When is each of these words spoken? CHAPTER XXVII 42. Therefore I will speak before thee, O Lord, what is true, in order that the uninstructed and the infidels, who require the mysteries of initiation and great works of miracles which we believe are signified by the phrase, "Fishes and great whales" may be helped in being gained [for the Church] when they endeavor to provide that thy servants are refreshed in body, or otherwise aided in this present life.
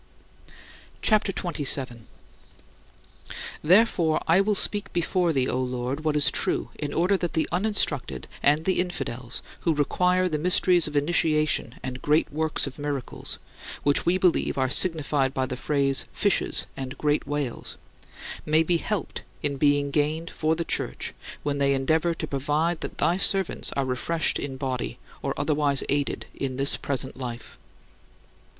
CHAPTER 1.03 1.29
XXVII 1.31 1.63
42. 1.83 1.95
Therefore 3.63 4.19
I 4.27 4.41
will 4.41 4.55
speak 4.55 4.91
before 4.93 5.31
thee, 5.31 5.47
O 5.47 5.59
Lord, 5.59 5.99
what 6.03 6.15
is 6.15 6.31
true, 6.31 6.69
in 6.79 6.91
order 6.91 7.15
that 7.17 7.33
the 7.33 7.47
uninstructed 7.51 8.27
and 8.41 8.65
the 8.65 8.79
infidels, 8.79 9.43
who 9.59 9.75
require 9.75 10.27
the 10.27 10.39
mysteries 10.39 10.87
of 10.87 10.95
initiation 10.95 11.75
and 11.83 12.01
great 12.01 12.33
works 12.33 12.65
of 12.65 12.79
miracles 12.79 13.37
which 13.83 14.03
we 14.03 14.17
believe 14.17 14.57
are 14.57 14.71
signified 14.71 15.35
by 15.35 15.45
the 15.45 15.55
phrase, 15.55 16.05
"Fishes 16.11 16.65
and 16.75 16.97
great 16.97 17.27
whales" 17.27 17.77
may 18.43 18.63
be 18.63 18.77
helped 18.77 19.21
in 19.43 19.57
being 19.57 19.91
gained 19.91 20.31
[for 20.31 20.55
the 20.55 20.65
Church] 20.65 21.13
when 21.43 21.59
they 21.59 21.75
endeavor 21.75 22.15
to 22.15 22.25
provide 22.25 22.81
that 22.81 22.97
thy 22.97 23.17
servants 23.17 23.71
are 23.73 23.85
refreshed 23.85 24.39
in 24.39 24.57
body, 24.57 24.97
or 25.21 25.39
otherwise 25.39 25.83
aided 25.89 26.25
in 26.33 26.55
this 26.57 26.75
present 26.75 27.15
life. 27.17 27.59